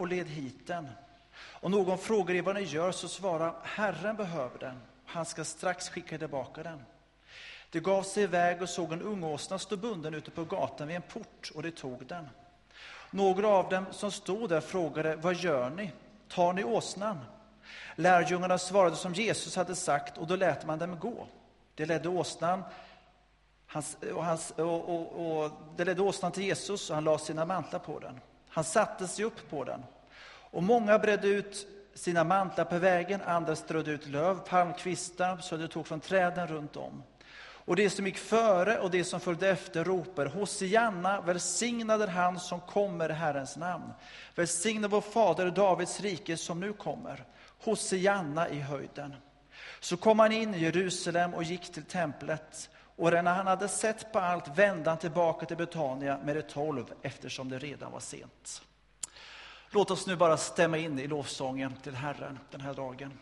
och 0.00 0.08
led 0.08 0.28
hit 0.28 0.66
den. 0.66 0.88
Och 1.34 1.70
någon 1.70 1.98
frågar 1.98 2.34
er 2.34 2.42
vad 2.42 2.54
ni 2.54 2.62
gör, 2.62 2.92
så 2.92 3.08
svara, 3.08 3.54
Herren 3.62 4.16
behöver 4.16 4.58
den. 4.58 4.80
Han 5.04 5.24
ska 5.24 5.44
strax 5.44 5.88
skicka 5.88 6.18
tillbaka 6.18 6.62
den. 6.62 6.82
De 7.70 7.80
gav 7.80 8.02
sig 8.02 8.22
iväg 8.22 8.62
och 8.62 8.68
såg 8.68 8.92
en 8.92 9.02
ungåsna 9.02 9.58
stå 9.58 9.76
bunden 9.76 10.14
ute 10.14 10.30
på 10.30 10.44
gatan 10.44 10.88
vid 10.88 10.96
en 10.96 11.02
port, 11.02 11.50
och 11.54 11.62
de 11.62 11.70
tog 11.70 12.06
den. 12.06 12.28
Några 13.10 13.48
av 13.48 13.68
dem 13.68 13.86
som 13.90 14.10
stod 14.10 14.48
där 14.48 14.60
frågade, 14.60 15.16
vad 15.16 15.34
gör 15.34 15.70
ni? 15.70 15.92
Tar 16.28 16.52
ni 16.52 16.64
åsnan? 16.64 17.18
Lärjungarna 17.96 18.58
svarade 18.58 18.96
som 18.96 19.14
Jesus 19.14 19.56
hade 19.56 19.76
sagt, 19.76 20.18
och 20.18 20.26
då 20.26 20.36
lät 20.36 20.66
man 20.66 20.78
dem 20.78 20.98
gå. 20.98 21.26
De 21.74 21.84
ledde 21.84 22.08
åsnan, 22.08 22.62
hans, 23.66 23.96
och, 24.14 24.24
hans, 24.24 24.50
och, 24.50 24.88
och, 24.88 25.42
och, 25.42 25.50
de 25.76 25.84
ledde 25.84 26.02
åsnan 26.02 26.32
till 26.32 26.44
Jesus, 26.44 26.90
och 26.90 26.94
han 26.94 27.04
lade 27.04 27.18
sina 27.18 27.44
mantlar 27.44 27.80
på 27.80 27.98
den. 27.98 28.20
Han 28.50 28.64
satte 28.64 29.06
sig 29.06 29.24
upp 29.24 29.50
på 29.50 29.64
den. 29.64 29.84
Och 30.50 30.62
många 30.62 30.98
bredde 30.98 31.28
ut 31.28 31.66
sina 31.94 32.24
mantlar 32.24 32.64
på 32.64 32.78
vägen, 32.78 33.20
andra 33.26 33.56
strödde 33.56 33.90
ut 33.90 34.06
löv, 34.06 34.38
palmkvistar, 34.38 35.36
så 35.36 35.56
de 35.56 35.68
tog 35.68 35.86
från 35.86 36.00
träden 36.00 36.46
runt 36.46 36.76
om. 36.76 37.02
Och 37.64 37.76
det 37.76 37.90
som 37.90 38.06
gick 38.06 38.18
före 38.18 38.78
och 38.78 38.90
det 38.90 39.04
som 39.04 39.20
följde 39.20 39.48
efter 39.48 39.84
ropar 39.84 40.26
Hosianna, 40.26 41.20
välsignad 41.20 42.02
är 42.02 42.06
han 42.06 42.40
som 42.40 42.60
kommer 42.60 43.10
i 43.10 43.12
Herrens 43.12 43.56
namn. 43.56 43.92
Välsignad 44.34 44.90
vår 44.90 45.00
fader 45.00 45.50
Davids 45.50 46.00
rike 46.00 46.36
som 46.36 46.60
nu 46.60 46.72
kommer. 46.72 47.24
Hosianna 47.58 48.48
i 48.48 48.60
höjden. 48.60 49.14
Så 49.80 49.96
kom 49.96 50.18
han 50.18 50.32
in 50.32 50.54
i 50.54 50.58
Jerusalem 50.58 51.34
och 51.34 51.44
gick 51.44 51.72
till 51.72 51.84
templet. 51.84 52.70
Och 53.00 53.12
när 53.12 53.34
han 53.34 53.46
hade 53.46 53.68
sett 53.68 54.12
på 54.12 54.18
allt 54.18 54.58
vände 54.58 54.90
han 54.90 54.98
tillbaka 54.98 55.46
till 55.46 55.56
Betania 55.56 56.18
med 56.24 56.36
de 56.36 56.42
tolv, 56.42 56.84
eftersom 57.02 57.48
det 57.48 57.58
redan 57.58 57.92
var 57.92 58.00
sent. 58.00 58.62
Låt 59.70 59.90
oss 59.90 60.06
nu 60.06 60.16
bara 60.16 60.36
stämma 60.36 60.78
in 60.78 60.98
i 60.98 61.06
lovsången 61.06 61.76
till 61.82 61.94
Herren 61.94 62.38
den 62.50 62.60
här 62.60 62.74
dagen. 62.74 63.18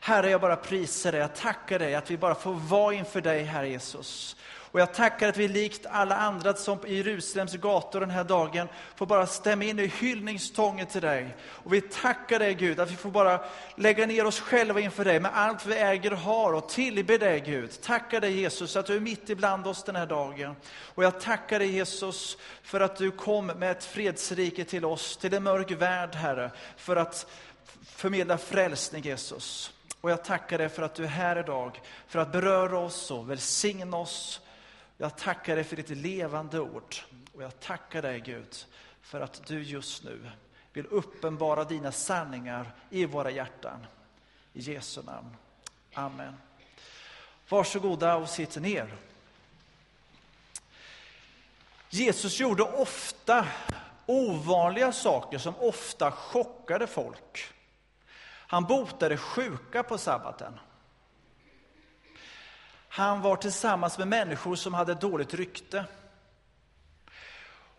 Herre, 0.00 0.30
jag 0.30 0.40
bara 0.40 0.56
prisar 0.56 1.12
dig, 1.12 1.20
jag 1.20 1.34
tackar 1.34 1.78
dig 1.78 1.94
att 1.94 2.10
vi 2.10 2.18
bara 2.18 2.34
får 2.34 2.54
vara 2.54 2.94
inför 2.94 3.20
dig, 3.20 3.42
Herre 3.42 3.68
Jesus. 3.68 4.36
Och 4.70 4.80
jag 4.80 4.94
tackar 4.94 5.28
att 5.28 5.36
vi 5.36 5.48
likt 5.48 5.86
alla 5.86 6.16
andra 6.16 6.54
som 6.54 6.86
i 6.86 6.96
Jerusalems 6.96 7.54
gator 7.54 8.00
den 8.00 8.10
här 8.10 8.24
dagen 8.24 8.68
får 8.96 9.06
bara 9.06 9.26
stämma 9.26 9.64
in 9.64 9.78
i 9.78 9.86
hyllningstången 9.86 10.86
till 10.86 11.00
dig. 11.00 11.36
Och 11.40 11.72
vi 11.72 11.80
tackar 11.80 12.38
dig 12.38 12.54
Gud 12.54 12.80
att 12.80 12.90
vi 12.90 12.96
får 12.96 13.10
bara 13.10 13.40
lägga 13.74 14.06
ner 14.06 14.26
oss 14.26 14.40
själva 14.40 14.80
inför 14.80 15.04
dig 15.04 15.20
med 15.20 15.30
allt 15.34 15.66
vi 15.66 15.74
äger 15.74 16.12
och 16.12 16.18
har 16.18 16.52
och 16.52 16.68
tillbe 16.68 17.18
dig 17.18 17.40
Gud. 17.40 17.80
Tackar 17.82 18.20
dig 18.20 18.40
Jesus 18.40 18.76
att 18.76 18.86
du 18.86 18.96
är 18.96 19.00
mitt 19.00 19.30
ibland 19.30 19.66
oss 19.66 19.84
den 19.84 19.96
här 19.96 20.06
dagen. 20.06 20.56
Och 20.94 21.04
jag 21.04 21.20
tackar 21.20 21.58
dig 21.58 21.70
Jesus 21.70 22.36
för 22.62 22.80
att 22.80 22.96
du 22.96 23.10
kom 23.10 23.46
med 23.46 23.70
ett 23.70 23.84
fredsrike 23.84 24.64
till 24.64 24.84
oss, 24.84 25.16
till 25.16 25.34
en 25.34 25.42
mörk 25.42 25.70
värld 25.70 26.14
Herre, 26.14 26.50
för 26.76 26.96
att 26.96 27.26
förmedla 27.84 28.38
frälsning 28.38 29.02
Jesus. 29.02 29.72
Och 30.00 30.10
jag 30.10 30.24
tackar 30.24 30.58
dig 30.58 30.68
för 30.68 30.82
att 30.82 30.94
du 30.94 31.04
är 31.04 31.08
här 31.08 31.38
idag, 31.38 31.80
för 32.08 32.18
att 32.18 32.32
beröra 32.32 32.78
oss 32.78 33.10
och 33.10 33.30
välsigna 33.30 33.96
oss. 33.96 34.40
Jag 35.00 35.16
tackar 35.16 35.56
dig 35.56 35.64
för 35.64 35.76
ditt 35.76 35.90
levande 35.90 36.60
ord. 36.60 36.96
Och 37.32 37.42
jag 37.42 37.60
tackar 37.60 38.02
dig 38.02 38.20
Gud 38.20 38.56
för 39.02 39.20
att 39.20 39.46
du 39.46 39.62
just 39.62 40.04
nu 40.04 40.30
vill 40.72 40.86
uppenbara 40.86 41.64
dina 41.64 41.92
sanningar 41.92 42.74
i 42.90 43.04
våra 43.04 43.30
hjärtan. 43.30 43.86
I 44.52 44.60
Jesu 44.60 45.02
namn. 45.02 45.36
Amen. 45.94 46.36
Varsågoda 47.48 48.16
och 48.16 48.28
sitt 48.28 48.56
ner. 48.56 48.96
Jesus 51.90 52.40
gjorde 52.40 52.62
ofta 52.62 53.46
ovanliga 54.06 54.92
saker 54.92 55.38
som 55.38 55.54
ofta 55.56 56.10
chockade 56.10 56.86
folk. 56.86 57.52
Han 58.26 58.64
botade 58.64 59.16
sjuka 59.16 59.82
på 59.82 59.98
sabbaten. 59.98 60.58
Han 62.88 63.22
var 63.22 63.36
tillsammans 63.36 63.98
med 63.98 64.08
människor 64.08 64.56
som 64.56 64.74
hade 64.74 64.94
dåligt 64.94 65.34
rykte. 65.34 65.84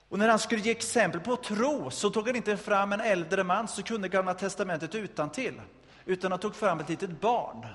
Och 0.10 0.20
när 0.20 0.30
han 0.30 0.40
skulle 0.40 0.62
ge 0.62 0.72
exempel 0.72 1.22
på 1.22 1.36
tro 1.36 1.92
så 1.92 2.10
tog 2.10 2.28
han 2.28 2.36
inte 2.36 2.58
fram 2.58 2.94
en 2.94 3.02
äldre 3.02 3.44
man 3.44 3.68
som 3.68 3.84
kunde 3.84 4.10
Gamla 4.10 4.34
testamentet 4.34 4.96
utan 4.96 5.30
till, 5.30 5.62
utan 6.06 6.32
han 6.32 6.40
tog 6.40 6.56
fram 6.56 6.80
ett 6.80 6.90
litet 6.90 7.22
barn. 7.22 7.66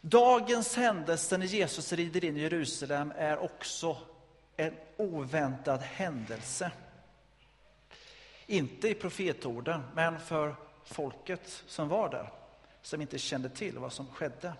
Dagens 0.00 0.76
händelse 0.76 1.38
när 1.38 1.46
Jesus 1.46 1.92
rider 1.92 2.24
in 2.24 2.36
i 2.36 2.40
Jerusalem 2.40 3.12
är 3.16 3.38
också 3.38 3.96
en 4.56 4.74
oväntad 4.96 5.80
händelse. 5.80 6.70
Inte 8.46 8.88
i 8.88 8.94
profetorden, 8.94 9.82
men 9.94 10.20
för 10.20 10.54
folket 10.84 11.62
som 11.66 11.88
var 11.88 12.08
där, 12.08 12.30
som 12.82 13.00
inte 13.00 13.18
kände 13.18 13.48
till 13.48 13.78
vad 13.78 13.92
som 13.92 14.06
skedde. 14.06 14.52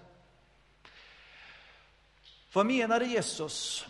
Vad 2.53 2.67
menade 2.67 3.05
Jesus? 3.05 3.87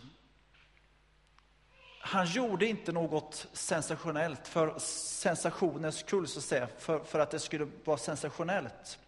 Han 2.01 2.27
gjorde 2.27 2.67
inte 2.67 2.93
något 2.93 3.47
sensationellt 3.53 4.49
för 4.49 4.79
sensationens 4.79 5.99
skull, 5.99 6.29
så 6.29 6.39
att 6.39 6.45
säga, 6.45 6.69
för, 6.79 7.05
för 7.05 7.19
att 7.19 7.31
det 7.31 7.39
skulle 7.39 7.69
vara 7.85 7.99
sensationellt. 7.99 8.99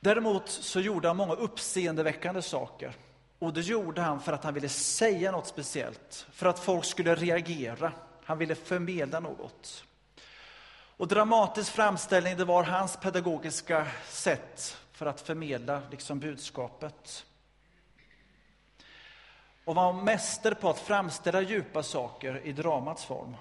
Däremot 0.00 0.48
så 0.48 0.80
gjorde 0.80 1.08
han 1.08 1.16
många 1.16 1.34
uppseendeväckande 1.34 2.42
saker. 2.42 2.94
Och 3.38 3.52
det 3.52 3.60
gjorde 3.60 4.00
han 4.00 4.20
för 4.20 4.32
att 4.32 4.44
han 4.44 4.54
ville 4.54 4.68
säga 4.68 5.32
något 5.32 5.46
speciellt, 5.46 6.26
för 6.32 6.46
att 6.46 6.58
folk 6.58 6.84
skulle 6.84 7.14
reagera. 7.14 7.92
Han 8.24 8.38
ville 8.38 8.54
förmedla 8.54 9.20
något. 9.20 9.84
Och 11.00 11.08
dramatisk 11.08 11.72
framställning, 11.72 12.36
det 12.36 12.44
var 12.44 12.64
hans 12.64 12.96
pedagogiska 12.96 13.86
sätt 14.08 14.76
för 14.92 15.06
att 15.06 15.20
förmedla 15.20 15.82
liksom 15.90 16.20
budskapet. 16.20 17.26
Och 19.64 19.74
var 19.74 19.92
mäster 19.92 20.54
på 20.54 20.70
att 20.70 20.78
framställa 20.78 21.40
djupa 21.40 21.82
saker 21.82 22.40
i 22.44 22.52
dramats 22.52 23.04
form. 23.04 23.36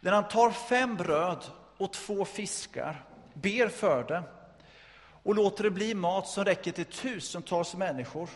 När 0.00 0.12
han 0.12 0.28
tar 0.28 0.50
fem 0.50 0.96
bröd 0.96 1.44
och 1.76 1.92
två 1.92 2.24
fiskar, 2.24 3.04
ber 3.34 3.68
för 3.68 4.04
det 4.04 4.22
och 5.22 5.34
låter 5.34 5.64
det 5.64 5.70
bli 5.70 5.94
mat 5.94 6.28
som 6.28 6.44
räcker 6.44 6.72
till 6.72 6.84
tusentals 6.84 7.74
människor 7.74 8.28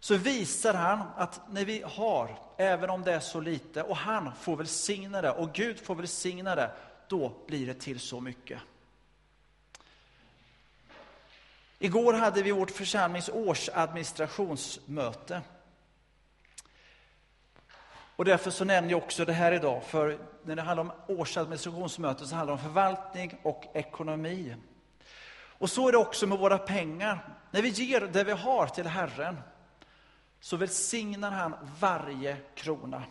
så 0.00 0.16
visar 0.16 0.74
han 0.74 1.02
att 1.16 1.40
när 1.50 1.64
vi 1.64 1.82
har, 1.86 2.38
även 2.56 2.90
om 2.90 3.02
det 3.02 3.12
är 3.12 3.20
så 3.20 3.40
lite, 3.40 3.82
och 3.82 3.96
han 3.96 4.32
får 4.40 4.56
välsigna 4.56 5.22
det, 5.22 5.30
och 5.30 5.52
Gud 5.52 5.80
får 5.80 5.94
välsigna 5.94 6.54
det, 6.54 6.70
då 7.08 7.32
blir 7.46 7.66
det 7.66 7.74
till 7.74 8.00
så 8.00 8.20
mycket. 8.20 8.60
Igår 11.78 12.12
hade 12.12 12.42
vi 12.42 12.52
vårt 12.52 12.70
församlings 12.70 13.28
årsadministrationsmöte. 13.28 15.42
Och 18.16 18.24
därför 18.24 18.50
så 18.50 18.64
nämner 18.64 18.90
jag 18.90 19.02
också 19.02 19.24
det 19.24 19.32
här 19.32 19.52
idag, 19.52 19.82
för 19.82 20.18
när 20.44 20.56
det 20.56 20.62
handlar 20.62 20.84
om 20.84 20.92
årsadministrationsmöte 21.18 22.26
så 22.26 22.34
handlar 22.34 22.56
det 22.56 22.62
om 22.62 22.68
förvaltning 22.68 23.38
och 23.42 23.64
ekonomi. 23.74 24.56
Och 25.58 25.70
så 25.70 25.88
är 25.88 25.92
det 25.92 25.98
också 25.98 26.26
med 26.26 26.38
våra 26.38 26.58
pengar. 26.58 27.28
När 27.50 27.62
vi 27.62 27.68
ger 27.68 28.00
det 28.00 28.24
vi 28.24 28.32
har 28.32 28.66
till 28.66 28.86
Herren, 28.86 29.40
så 30.40 30.56
välsignar 30.56 31.30
han 31.30 31.54
varje 31.80 32.36
krona. 32.54 33.02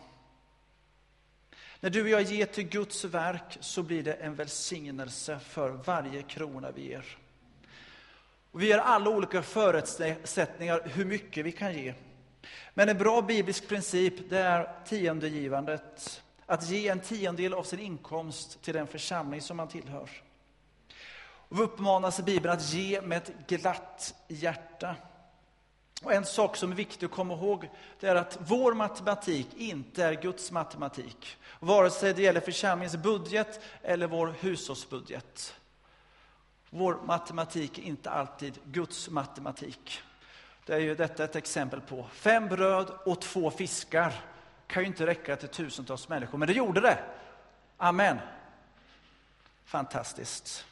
När 1.86 1.90
du 1.90 2.02
och 2.02 2.08
jag 2.08 2.22
ger 2.22 2.46
till 2.46 2.68
Guds 2.68 3.04
verk 3.04 3.58
så 3.60 3.82
blir 3.82 4.02
det 4.02 4.12
en 4.12 4.34
välsignelse 4.34 5.38
för 5.38 5.70
varje 5.70 6.22
krona 6.22 6.70
vi 6.70 6.88
ger. 6.88 7.04
Och 8.50 8.62
vi 8.62 8.72
har 8.72 8.78
alla 8.78 9.10
olika 9.10 9.42
förutsättningar 9.42 10.88
hur 10.94 11.04
mycket 11.04 11.44
vi 11.44 11.52
kan 11.52 11.74
ge. 11.74 11.94
Men 12.74 12.88
en 12.88 12.98
bra 12.98 13.22
biblisk 13.22 13.68
princip 13.68 14.30
det 14.30 14.38
är 14.38 14.84
tiondegivandet. 14.84 16.22
Att 16.46 16.70
ge 16.70 16.88
en 16.88 17.00
tiondel 17.00 17.54
av 17.54 17.62
sin 17.62 17.80
inkomst 17.80 18.62
till 18.62 18.74
den 18.74 18.86
församling 18.86 19.40
som 19.40 19.56
man 19.56 19.68
tillhör. 19.68 20.10
Och 21.20 21.58
vi 21.58 21.62
uppmanas 21.62 22.18
i 22.20 22.22
Bibeln 22.22 22.54
att 22.54 22.72
ge 22.72 23.00
med 23.00 23.16
ett 23.18 23.32
glatt 23.46 24.14
hjärta. 24.28 24.96
Och 26.02 26.12
en 26.12 26.24
sak 26.24 26.56
som 26.56 26.72
är 26.72 26.76
viktig 26.76 27.06
att 27.06 27.12
komma 27.12 27.34
ihåg 27.34 27.70
det 28.00 28.08
är 28.08 28.14
att 28.14 28.38
vår 28.40 28.74
matematik 28.74 29.48
inte 29.56 30.04
är 30.04 30.12
Guds 30.12 30.52
matematik. 30.52 31.36
Vare 31.60 31.90
sig 31.90 32.14
det 32.14 32.22
gäller 32.22 32.40
församlingens 32.40 32.96
budget 32.96 33.60
eller 33.82 34.06
vår 34.06 34.34
hushållsbudget. 34.40 35.54
Vår 36.70 36.98
matematik 37.04 37.78
är 37.78 37.82
inte 37.82 38.10
alltid 38.10 38.58
Guds 38.64 39.10
matematik. 39.10 40.02
Det 40.66 40.74
är 40.74 40.78
ju 40.78 40.94
detta 40.94 41.24
ett 41.24 41.36
exempel 41.36 41.80
på. 41.80 42.06
Fem 42.12 42.48
bröd 42.48 42.90
och 43.04 43.20
två 43.20 43.50
fiskar 43.50 44.12
kan 44.66 44.82
ju 44.82 44.86
inte 44.86 45.06
räcka 45.06 45.36
till 45.36 45.48
tusentals 45.48 46.08
människor, 46.08 46.38
men 46.38 46.48
det 46.48 46.54
gjorde 46.54 46.80
det. 46.80 46.98
Amen. 47.76 48.18
Fantastiskt. 49.64 50.66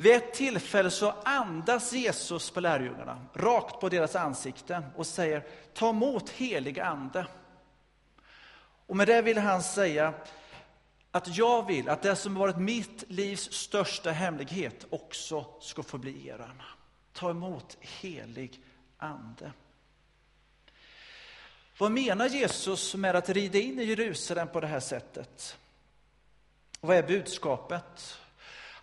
Vid 0.00 0.12
ett 0.12 0.34
tillfälle 0.34 0.90
så 0.90 1.14
andas 1.24 1.92
Jesus 1.92 2.50
på 2.50 2.60
lärjungarna, 2.60 3.26
rakt 3.34 3.80
på 3.80 3.88
deras 3.88 4.16
ansikten 4.16 4.84
och 4.96 5.06
säger 5.06 5.46
ta 5.74 5.90
emot 5.90 6.30
helig 6.30 6.80
ande. 6.80 7.26
Och 8.86 8.96
med 8.96 9.06
det 9.06 9.22
vill 9.22 9.38
han 9.38 9.62
säga 9.62 10.14
att 11.10 11.36
jag 11.36 11.66
vill 11.66 11.88
att 11.88 12.02
det 12.02 12.16
som 12.16 12.34
varit 12.34 12.56
mitt 12.56 13.04
livs 13.08 13.52
största 13.52 14.10
hemlighet 14.10 14.86
också 14.90 15.46
ska 15.60 15.82
få 15.82 15.98
bli 15.98 16.28
eran. 16.28 16.62
Ta 17.12 17.30
emot 17.30 17.76
helig 17.80 18.62
ande. 18.98 19.52
Vad 21.78 21.90
menar 21.90 22.26
Jesus 22.26 22.94
med 22.94 23.16
att 23.16 23.28
rida 23.28 23.58
in 23.58 23.78
i 23.78 23.84
Jerusalem 23.84 24.48
på 24.48 24.60
det 24.60 24.66
här 24.66 24.80
sättet? 24.80 25.58
Vad 26.80 26.96
är 26.96 27.02
budskapet? 27.02 28.18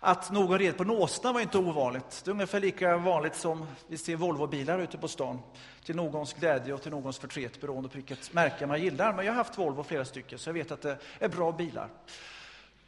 Att 0.00 0.32
någon 0.32 0.58
red 0.58 0.76
på 0.76 0.82
en 0.82 0.90
åsna 0.90 1.32
var 1.32 1.40
inte 1.40 1.58
ovanligt. 1.58 2.22
Det 2.24 2.30
är 2.30 2.32
ungefär 2.32 2.60
lika 2.60 2.96
vanligt 2.96 3.36
som 3.36 3.66
vi 3.86 3.98
ser 3.98 4.16
Volvobilar 4.16 4.78
ute 4.78 4.98
på 4.98 5.08
stan. 5.08 5.38
Till 5.84 5.96
någons 5.96 6.32
glädje 6.32 6.74
och 6.74 6.82
till 6.82 6.90
någons 6.90 7.18
förtret 7.18 7.60
beroende 7.60 7.88
på 7.88 7.96
vilket 7.96 8.32
märke 8.32 8.66
man 8.66 8.82
gillar. 8.82 9.12
Men 9.12 9.26
jag 9.26 9.32
har 9.32 9.36
haft 9.36 9.58
Volvo 9.58 9.82
flera 9.82 10.04
stycken 10.04 10.38
så 10.38 10.48
jag 10.48 10.54
vet 10.54 10.70
att 10.70 10.82
det 10.82 10.98
är 11.18 11.28
bra 11.28 11.52
bilar. 11.52 11.88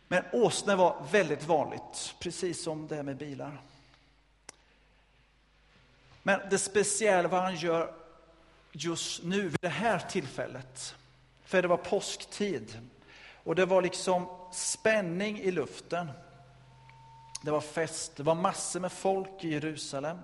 Men 0.08 0.24
åsna 0.32 0.76
var 0.76 1.06
väldigt 1.12 1.46
vanligt, 1.46 2.14
precis 2.18 2.62
som 2.62 2.88
det 2.88 2.96
här 2.96 3.02
med 3.02 3.16
bilar. 3.16 3.60
Men 6.22 6.40
det 6.50 6.58
speciella 6.58 7.28
vad 7.28 7.42
han 7.42 7.56
gör 7.56 7.94
just 8.72 9.22
nu 9.22 9.42
vid 9.42 9.60
det 9.60 9.68
här 9.68 9.98
tillfället. 9.98 10.94
För 11.44 11.62
det 11.62 11.68
var 11.68 11.76
påsktid 11.76 12.78
och 13.44 13.54
det 13.54 13.66
var 13.66 13.82
liksom 13.82 14.26
spänning 14.52 15.38
i 15.38 15.50
luften. 15.50 16.10
Det 17.42 17.50
var 17.50 17.60
fest, 17.60 18.16
det 18.16 18.22
var 18.22 18.34
massor 18.34 18.80
med 18.80 18.92
folk 18.92 19.44
i 19.44 19.52
Jerusalem. 19.52 20.18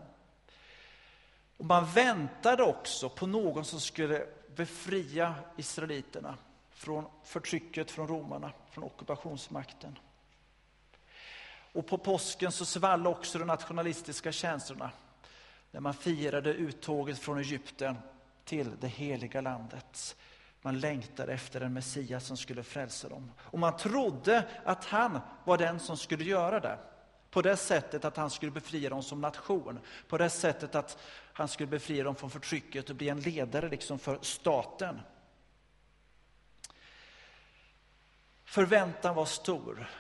Och 1.57 1.65
man 1.65 1.87
väntade 1.87 2.63
också 2.63 3.09
på 3.09 3.27
någon 3.27 3.65
som 3.65 3.81
skulle 3.81 4.27
befria 4.57 5.35
israeliterna 5.57 6.37
från 6.71 7.05
förtrycket 7.25 7.91
från 7.91 8.09
romarna, 8.09 8.53
från 8.71 8.85
ockupationsmakten. 8.85 9.99
Och 11.73 11.87
på 11.87 11.99
påsken 11.99 12.53
så 12.53 12.65
svall 12.65 13.07
också 13.07 13.39
de 13.39 13.45
nationalistiska 13.45 14.33
känslorna 14.33 14.91
när 15.71 15.81
man 15.81 15.95
firade 15.95 16.55
uttåget 16.55 17.19
från 17.19 17.39
Egypten 17.39 17.97
till 18.45 18.71
det 18.81 18.89
heliga 18.89 19.41
landet. 19.41 20.17
Man 20.63 20.81
längtade 20.81 21.33
efter 21.33 21.61
en 21.61 21.73
Messias 21.73 22.27
som 22.27 22.37
skulle 22.37 22.63
frälsa 22.63 23.09
dem. 23.09 23.33
Och 23.39 23.59
man 23.59 23.77
trodde 23.77 24.49
att 24.65 24.85
han 24.85 25.21
var 25.45 25.59
den 25.59 25.81
som 25.81 25.97
skulle 25.97 26.25
göra 26.25 26.61
det. 26.61 26.79
På 27.35 27.43
det 27.43 27.57
sättet 27.57 28.05
att 28.05 28.17
han 28.17 28.31
skulle 28.31 28.53
befria 28.53 28.91
dem 28.91 29.03
som 29.03 29.21
nation. 29.21 29.81
På 30.09 30.19
det 30.19 30.31
sättet 30.31 30.75
att 30.75 30.99
han 31.33 31.49
skulle 31.49 31.67
befria 31.67 32.05
dem 32.05 32.15
från 32.15 32.31
förtrycket 32.31 32.91
och 32.91 32.97
bli 32.97 33.09
en 33.09 33.21
ledare 33.21 33.69
liksom 33.69 33.99
för 33.99 34.19
staten. 34.23 35.01
Förväntan 38.45 39.15
var 39.15 39.27
stor. 39.27 39.91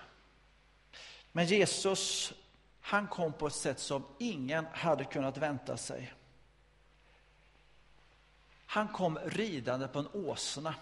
Men 1.32 1.46
Jesus, 1.46 2.32
han 2.80 3.06
kom 3.06 3.32
på 3.32 3.46
ett 3.46 3.54
sätt 3.54 3.78
som 3.78 4.04
ingen 4.18 4.66
hade 4.72 5.04
kunnat 5.04 5.36
vänta 5.36 5.76
sig. 5.76 6.14
Han 8.66 8.88
kom 8.88 9.18
ridande 9.24 9.88
på 9.88 9.98
en 9.98 10.08
åsna 10.12 10.74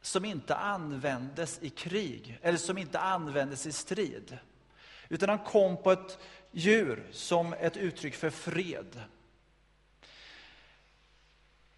som 0.00 0.24
inte 0.24 0.56
användes 0.56 1.58
i 1.62 1.70
krig 1.70 2.38
eller 2.42 2.58
som 2.58 2.78
inte 2.78 2.98
användes 2.98 3.66
i 3.66 3.72
strid. 3.72 4.38
Utan 5.12 5.28
han 5.28 5.38
kom 5.38 5.76
på 5.76 5.92
ett 5.92 6.18
djur 6.50 7.08
som 7.12 7.52
ett 7.52 7.76
uttryck 7.76 8.14
för 8.14 8.30
fred. 8.30 9.00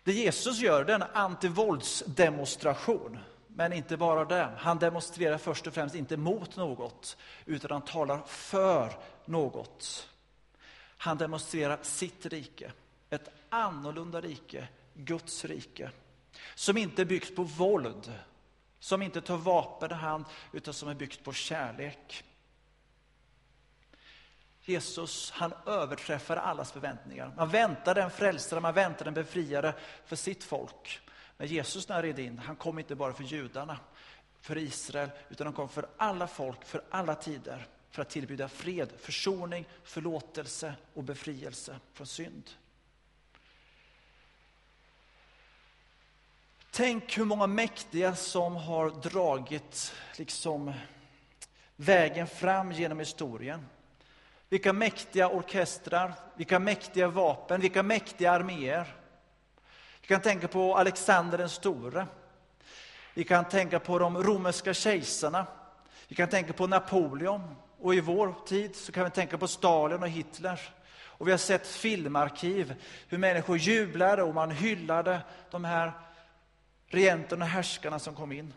Det 0.05 0.13
Jesus 0.13 0.59
gör 0.59 0.85
det 0.85 0.93
är 0.93 0.97
en 0.97 1.05
antivåldsdemonstration. 1.13 3.19
Men 3.47 3.73
inte 3.73 3.97
bara 3.97 4.25
det. 4.25 4.49
Han 4.59 4.79
demonstrerar 4.79 5.39
först 5.39 5.67
och 5.67 5.75
främst 5.75 5.95
inte 5.95 6.17
mot 6.17 6.57
något, 6.57 7.17
utan 7.47 7.71
han 7.71 7.83
talar 7.83 8.23
för 8.27 8.99
något. 9.25 10.09
Han 10.97 11.19
demonstrerar 11.19 11.79
sitt 11.83 12.27
rike, 12.27 12.73
ett 13.11 13.29
annorlunda 13.49 14.21
rike, 14.21 14.69
Guds 14.95 15.45
rike. 15.45 15.91
Som 16.55 16.77
inte 16.77 17.03
är 17.03 17.07
byggt 17.07 17.37
på 17.37 17.43
våld, 17.43 18.13
som 18.79 19.03
inte 19.03 19.21
tar 19.21 19.37
vapen 19.37 19.91
i 19.91 19.95
hand, 19.95 20.25
utan 20.53 20.75
som 20.75 20.89
är 20.89 20.95
byggt 20.95 21.25
på 21.25 21.33
kärlek. 21.33 22.25
Jesus, 24.65 25.31
han 25.31 25.53
överträffade 25.67 26.41
allas 26.41 26.73
förväntningar. 26.73 27.33
Man 27.37 27.49
väntade 27.49 28.03
en 28.03 28.11
frälsare, 28.11 28.61
man 28.61 28.75
väntade 28.75 29.11
en 29.11 29.15
befriare 29.15 29.75
för 30.05 30.17
sitt 30.17 30.45
folk. 30.45 31.01
Men 31.37 31.47
Jesus 31.47 31.89
när 31.89 31.97
han 31.97 32.03
red 32.03 32.19
in, 32.19 32.39
han 32.39 32.57
kom 32.57 32.79
inte 32.79 32.95
bara 32.95 33.13
för 33.13 33.25
judarna, 33.25 33.79
för 34.41 34.59
Israel, 34.59 35.11
utan 35.29 35.47
han 35.47 35.55
kom 35.55 35.69
för 35.69 35.89
alla 35.97 36.27
folk, 36.27 36.65
för 36.65 36.83
alla 36.91 37.15
tider, 37.15 37.67
för 37.91 38.03
att 38.03 38.11
tillbjuda 38.11 38.49
fred, 38.49 38.93
försoning, 38.99 39.69
förlåtelse 39.85 40.75
och 40.95 41.05
befrielse 41.05 41.77
från 41.93 42.07
synd. 42.07 42.51
Tänk 46.71 47.19
hur 47.19 47.25
många 47.25 47.47
mäktiga 47.47 48.17
som 48.17 48.57
har 48.57 48.91
dragit 48.91 49.95
liksom, 50.19 50.73
vägen 51.77 52.27
fram 52.27 52.73
genom 52.73 52.99
historien. 52.99 53.67
Vilka 54.53 54.73
mäktiga 54.73 55.29
orkestrar, 55.29 56.15
vilka 56.37 56.59
mäktiga 56.59 57.09
vapen, 57.09 57.61
vilka 57.61 57.83
mäktiga 57.83 58.33
arméer. 58.33 58.95
Vi 60.01 60.07
kan 60.07 60.21
tänka 60.21 60.49
på 60.49 60.77
Alexander 60.77 61.39
den 61.39 61.49
store. 61.49 62.07
Vi 63.15 63.25
kan 63.25 63.45
tänka 63.45 63.81
på 63.81 63.99
de 63.99 64.23
romerska 64.23 64.75
kejsarna. 64.75 65.47
Vi 66.09 66.15
kan 66.15 66.29
tänka 66.29 66.53
på 66.53 66.67
Napoleon. 66.67 67.55
Och 67.79 67.95
i 67.95 68.01
vår 68.01 68.35
tid 68.47 68.77
så 68.77 68.93
kan 68.93 69.05
vi 69.05 69.11
tänka 69.11 69.39
på 69.39 69.49
Stalin 69.49 70.03
och 70.03 70.09
Hitler. 70.09 70.61
Och 71.01 71.27
vi 71.27 71.31
har 71.31 71.39
sett 71.39 71.67
filmarkiv, 71.67 72.75
hur 73.09 73.19
människor 73.19 73.59
jublade 73.59 74.23
och 74.23 74.35
man 74.35 74.51
hyllade 74.51 75.21
de 75.51 75.65
här 75.65 75.93
regenterna 76.87 77.45
och 77.45 77.51
härskarna 77.51 77.99
som 77.99 78.15
kom 78.15 78.33
in. 78.33 78.55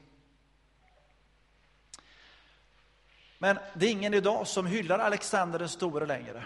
Men 3.37 3.59
det 3.73 3.85
är 3.85 3.91
ingen 3.91 4.13
idag 4.13 4.47
som 4.47 4.65
hyllar 4.65 4.99
Alexander 4.99 5.59
den 5.59 5.69
store 5.69 6.05
längre. 6.05 6.45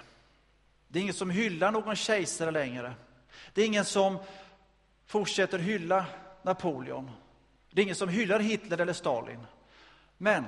Det 0.88 1.00
är 1.00 1.03
ingen 1.03 1.13
som 1.13 1.30
hyllar 1.30 1.71
någon 1.71 1.95
kejsare 1.95 2.51
längre. 2.51 2.94
Det 3.53 3.62
är 3.62 3.65
ingen 3.65 3.86
som 3.86 4.18
fortsätter 5.06 5.59
hylla 5.59 6.06
Napoleon. 6.41 7.12
Det 7.71 7.81
är 7.81 7.83
ingen 7.83 7.95
som 7.95 8.09
hyllar 8.09 8.39
Hitler 8.39 8.81
eller 8.81 8.94
Stalin. 8.94 9.47
Men 10.18 10.45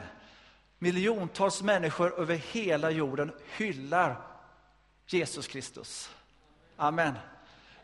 miljontals 0.80 1.62
människor 1.62 2.20
över 2.20 2.36
hela 2.36 2.92
jorden 2.92 3.32
hyllar 3.58 4.22
Jesus 5.08 5.48
Kristus. 5.48 6.10
Amen. 6.78 7.14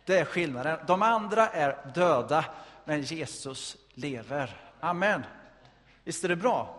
Det 0.05 0.20
är 0.20 0.25
skillnaden. 0.25 0.79
De 0.88 1.01
andra 1.01 1.50
är 1.50 1.91
döda, 1.96 2.46
men 2.86 3.01
Jesus 3.01 3.77
lever. 3.93 4.58
Amen. 4.79 5.24
Visst 6.03 6.24
är 6.24 6.29
det 6.29 6.36
bra? 6.36 6.76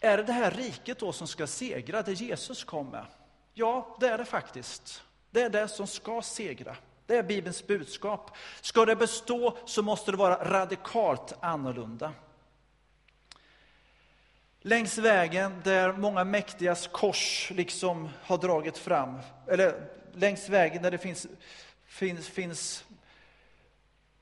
Är 0.00 0.16
det 0.16 0.22
det 0.22 0.32
här 0.32 0.50
riket 0.50 0.98
då 0.98 1.12
som 1.12 1.26
ska 1.26 1.46
segra, 1.46 2.02
det 2.02 2.12
Jesus 2.12 2.64
kom 2.64 2.90
med? 2.90 3.06
Ja, 3.54 3.96
det 4.00 4.08
är 4.08 4.18
det 4.18 4.24
faktiskt. 4.24 5.02
Det 5.30 5.42
är 5.42 5.50
det 5.50 5.68
som 5.68 5.86
ska 5.86 6.22
segra. 6.22 6.76
Det 7.06 7.16
är 7.16 7.22
Bibelns 7.22 7.66
budskap. 7.66 8.36
Ska 8.60 8.84
det 8.84 8.96
bestå 8.96 9.56
så 9.66 9.82
måste 9.82 10.10
det 10.10 10.16
vara 10.16 10.50
radikalt 10.50 11.32
annorlunda. 11.40 12.12
Längs 14.60 14.98
vägen 14.98 15.60
där 15.64 15.92
många 15.92 16.24
mäktigas 16.24 16.88
kors 16.92 17.52
liksom 17.54 18.08
har 18.22 18.38
dragit 18.38 18.78
fram, 18.78 19.18
eller 19.46 19.88
längs 20.14 20.48
vägen 20.48 20.82
där 20.82 20.90
det 20.90 20.98
finns, 20.98 21.26
finns, 21.86 22.28
finns 22.28 22.84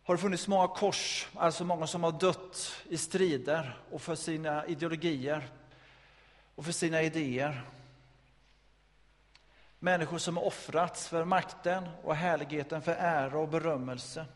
har 0.05 0.15
det 0.15 0.21
funnits 0.21 0.49
många 0.49 0.69
kors, 0.69 1.29
alltså 1.35 1.65
många 1.65 1.87
som 1.87 2.05
har 2.05 2.13
dött 2.13 2.75
i 2.89 2.97
strider 2.97 3.79
och 3.91 4.03
för 4.03 4.15
sina 4.15 4.67
ideologier 4.67 5.49
och 6.57 6.65
för 6.65 6.73
sina 6.73 7.03
idéer. 7.03 7.63
Människor 9.79 10.19
som 10.19 10.37
har 10.37 10.45
offrats 10.45 11.09
för 11.09 11.25
makten 11.25 11.89
och 12.03 12.17
härligheten, 12.17 12.83
för 12.83 12.93
ära 12.93 13.39
och 13.39 13.49
berömmelse. 13.49 14.27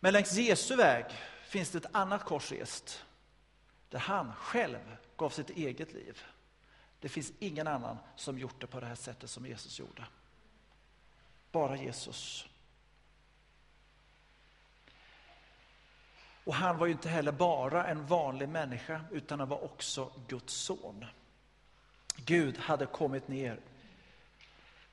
Men 0.00 0.12
längs 0.12 0.32
Jesu 0.32 0.76
väg 0.76 1.04
finns 1.46 1.70
det 1.70 1.78
ett 1.78 1.94
annat 1.94 2.24
kors 2.24 2.52
rest, 2.52 3.04
där 3.88 3.98
han 3.98 4.34
själv 4.34 4.96
gav 5.16 5.30
sitt 5.30 5.50
eget 5.50 5.92
liv. 5.92 6.22
Det 7.00 7.08
finns 7.08 7.32
ingen 7.38 7.66
annan 7.66 7.98
som 8.16 8.38
gjort 8.38 8.60
det 8.60 8.66
på 8.66 8.80
det 8.80 8.86
här 8.86 8.94
sättet 8.94 9.30
som 9.30 9.46
Jesus 9.46 9.78
gjorde. 9.78 10.06
Bara 11.52 11.76
Jesus. 11.76 12.48
Och 16.44 16.54
han 16.54 16.78
var 16.78 16.86
ju 16.86 16.92
inte 16.92 17.08
heller 17.08 17.32
bara 17.32 17.86
en 17.86 18.06
vanlig 18.06 18.48
människa, 18.48 19.00
utan 19.10 19.40
han 19.40 19.48
var 19.48 19.64
också 19.64 20.10
Guds 20.28 20.54
son. 20.54 21.04
Gud 22.16 22.58
hade 22.58 22.86
kommit 22.86 23.28
ner 23.28 23.60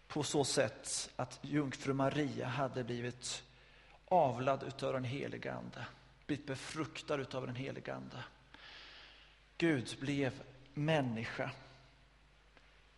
på 0.08 0.24
så 0.24 0.43
sätt 0.43 1.10
att 1.15 1.39
jungfru 1.41 1.93
Maria 1.93 2.48
hade 2.48 2.84
blivit 2.84 3.43
avlad 4.05 4.63
utav 4.63 4.93
den 4.93 5.03
helige 5.03 5.53
Ande, 5.53 5.86
blivit 6.25 6.48
befruktad 6.48 7.15
utav 7.15 7.46
den 7.46 7.55
helige 7.55 7.93
Ande. 7.93 8.24
Gud 9.58 9.98
blev 10.00 10.43
människa. 10.74 11.51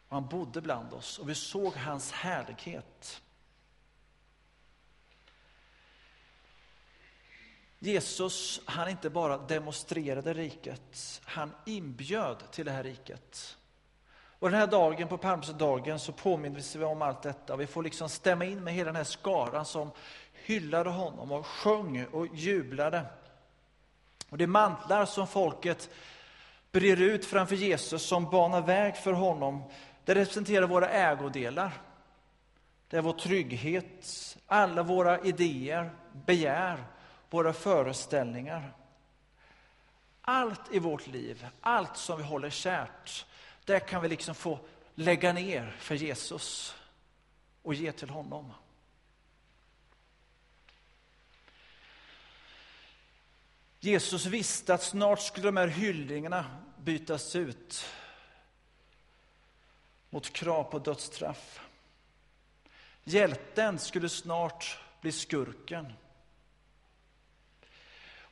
Och 0.07 0.15
han 0.15 0.27
bodde 0.27 0.61
bland 0.61 0.93
oss 0.93 1.19
och 1.19 1.29
vi 1.29 1.35
såg 1.35 1.73
hans 1.73 2.11
härlighet. 2.11 3.21
Jesus, 7.83 8.61
han 8.65 8.89
inte 8.89 9.09
bara 9.09 9.37
demonstrerade 9.37 10.33
riket, 10.33 11.21
han 11.25 11.51
inbjöd 11.65 12.51
till 12.51 12.65
det 12.65 12.71
här 12.71 12.83
riket. 12.83 13.57
Och 14.39 14.49
den 14.49 14.59
här 14.59 14.67
dagen, 14.67 15.07
på 15.07 15.17
palmsöndagen, 15.17 15.99
så 15.99 16.11
påminner 16.11 16.77
vi 16.77 16.85
om 16.85 17.01
allt 17.01 17.21
detta. 17.21 17.55
Vi 17.55 17.67
får 17.67 17.83
liksom 17.83 18.09
stämma 18.09 18.45
in 18.45 18.63
med 18.63 18.73
hela 18.73 18.85
den 18.85 18.95
här 18.95 19.03
skaran 19.03 19.65
som 19.65 19.91
hyllade 20.33 20.89
honom 20.89 21.31
och 21.31 21.45
sjöng 21.45 22.05
och 22.05 22.27
jublade. 22.35 23.05
Och 24.29 24.37
det 24.37 24.47
mantlar 24.47 25.05
som 25.05 25.27
folket 25.27 25.89
brer 26.71 27.01
ut 27.01 27.25
framför 27.25 27.55
Jesus 27.55 28.03
som 28.03 28.29
banar 28.29 28.61
väg 28.61 28.95
för 28.95 29.13
honom, 29.13 29.63
det 30.05 30.15
representerar 30.15 30.67
våra 30.67 30.89
ägodelar. 30.89 31.81
Det 32.87 32.97
är 32.97 33.01
vår 33.01 33.13
trygghet, 33.13 34.37
alla 34.47 34.83
våra 34.83 35.19
idéer, 35.19 35.91
begär, 36.25 36.85
våra 37.33 37.53
föreställningar. 37.53 38.73
Allt 40.21 40.61
i 40.71 40.79
vårt 40.79 41.07
liv, 41.07 41.47
allt 41.61 41.97
som 41.97 42.17
vi 42.17 42.23
håller 42.23 42.49
kärt, 42.49 43.25
det 43.65 43.79
kan 43.79 44.01
vi 44.01 44.09
liksom 44.09 44.35
få 44.35 44.59
lägga 44.95 45.33
ner 45.33 45.75
för 45.79 45.95
Jesus 45.95 46.75
och 47.61 47.73
ge 47.73 47.91
till 47.91 48.09
honom. 48.09 48.53
Jesus 53.79 54.25
visste 54.25 54.73
att 54.73 54.83
snart 54.83 55.21
skulle 55.21 55.47
de 55.47 55.57
här 55.57 55.67
hyllningarna 55.67 56.45
bytas 56.77 57.35
ut 57.35 57.85
mot 60.09 60.33
krav 60.33 60.63
på 60.63 60.79
dödsstraff. 60.79 61.61
Hjälten 63.03 63.79
skulle 63.79 64.09
snart 64.09 64.79
bli 65.01 65.11
skurken. 65.11 65.93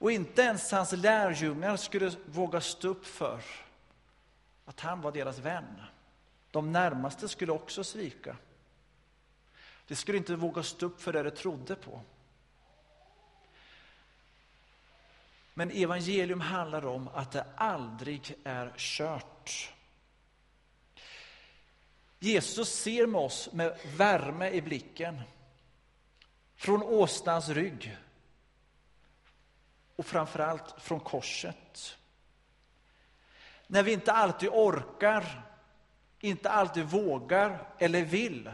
Och 0.02 0.12
inte 0.12 0.42
ens 0.42 0.72
hans 0.72 0.92
lärjungar 0.92 1.78
skulle 1.78 2.12
våga 2.26 2.62
stå 2.62 2.88
upp 2.88 3.06
för 3.06 3.42
att 4.66 4.80
han 4.80 5.02
var 5.02 5.12
deras 5.12 5.40
vän. 5.40 5.82
De 6.52 6.72
närmaste 6.72 7.30
skulle 7.30 7.52
också 7.52 7.84
svika. 7.84 8.38
De 9.88 9.96
skulle 9.96 10.18
inte 10.18 10.36
våga 10.36 10.64
stå 10.64 10.86
upp 10.86 11.02
för 11.02 11.14
det 11.14 11.24
de 11.24 11.32
trodde 11.32 11.76
på. 11.76 12.02
Men 15.54 15.72
evangelium 15.72 16.42
handlar 16.42 16.86
om 16.86 17.08
att 17.08 17.32
det 17.32 17.46
aldrig 17.56 18.36
är 18.44 18.74
kört. 18.78 19.74
Jesus 22.20 22.70
ser 22.70 23.08
med 23.08 23.22
oss 23.22 23.50
med 23.52 23.80
värme 23.98 24.50
i 24.50 24.62
blicken. 24.62 25.22
Från 26.56 26.84
åsnans 26.84 27.50
rygg. 27.50 27.98
Och 30.02 30.08
framförallt 30.08 30.82
från 30.82 31.00
korset. 31.00 31.98
När 33.68 33.84
vi 33.84 33.94
inte 33.94 34.12
alltid 34.12 34.50
orkar, 34.50 35.42
inte 36.20 36.50
alltid 36.50 36.86
vågar 36.86 37.68
eller 37.80 38.06
vill. 38.06 38.52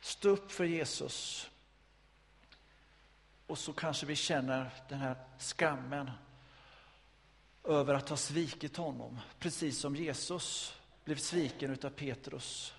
Stå 0.00 0.28
upp 0.28 0.52
för 0.52 0.64
Jesus. 0.64 1.50
Och 3.46 3.58
så 3.58 3.72
kanske 3.72 4.06
vi 4.06 4.16
känner 4.16 4.70
den 4.88 4.98
här 4.98 5.16
skammen 5.38 6.10
över 7.64 7.94
att 7.94 8.08
ha 8.08 8.16
svikit 8.16 8.76
honom, 8.76 9.20
precis 9.38 9.78
som 9.78 9.96
Jesus 9.96 10.74
blev 11.04 11.16
sviken 11.16 11.78
av 11.84 11.90
Petrus. 11.90 12.74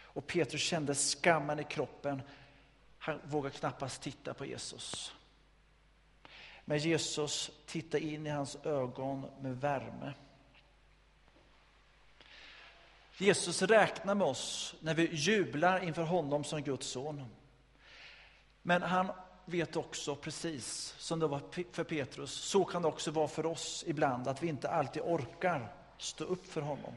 Och 0.00 0.26
Petrus 0.26 0.62
kände 0.62 0.94
skammen 0.94 1.60
i 1.60 1.64
kroppen. 1.64 2.22
Han 3.08 3.20
vågar 3.24 3.50
knappast 3.50 4.02
titta 4.02 4.34
på 4.34 4.46
Jesus. 4.46 5.12
Men 6.64 6.78
Jesus 6.78 7.50
tittar 7.66 7.98
in 7.98 8.26
i 8.26 8.30
hans 8.30 8.56
ögon 8.56 9.26
med 9.40 9.60
värme. 9.60 10.12
Jesus 13.16 13.62
räknar 13.62 14.14
med 14.14 14.26
oss 14.26 14.74
när 14.80 14.94
vi 14.94 15.14
jublar 15.14 15.84
inför 15.84 16.02
honom 16.02 16.44
som 16.44 16.62
Guds 16.62 16.86
son. 16.86 17.24
Men 18.62 18.82
han 18.82 19.10
vet 19.44 19.76
också, 19.76 20.16
precis 20.16 20.94
som 20.98 21.18
det 21.18 21.26
var 21.26 21.42
för 21.72 21.84
Petrus, 21.84 22.30
så 22.32 22.64
kan 22.64 22.82
det 22.82 22.88
också 22.88 23.10
vara 23.10 23.28
för 23.28 23.46
oss 23.46 23.84
ibland, 23.86 24.28
att 24.28 24.42
vi 24.42 24.48
inte 24.48 24.70
alltid 24.70 25.02
orkar 25.02 25.72
stå 25.98 26.24
upp 26.24 26.46
för 26.46 26.60
honom. 26.60 26.94